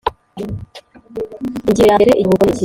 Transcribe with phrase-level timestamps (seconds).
[1.67, 2.59] Ingingo ya mbere ikiruhuko niki